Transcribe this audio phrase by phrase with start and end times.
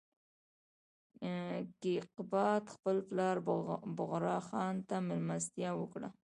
[1.81, 3.37] کیقباد خپل پلار
[3.97, 6.09] بغرا خان ته مېلمستیا وکړه.